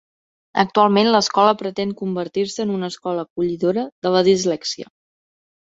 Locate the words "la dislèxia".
4.19-4.93